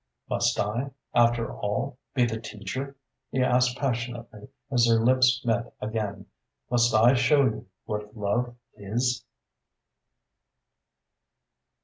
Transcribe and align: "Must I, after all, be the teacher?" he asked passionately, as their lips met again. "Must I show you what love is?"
"Must 0.31 0.59
I, 0.59 0.89
after 1.13 1.53
all, 1.55 1.99
be 2.15 2.25
the 2.25 2.39
teacher?" 2.41 2.95
he 3.29 3.39
asked 3.43 3.77
passionately, 3.77 4.47
as 4.71 4.87
their 4.87 4.99
lips 4.99 5.45
met 5.45 5.75
again. 5.79 6.25
"Must 6.71 6.91
I 6.95 7.13
show 7.13 7.43
you 7.43 7.67
what 7.85 8.17
love 8.17 8.55
is?" 8.75 9.23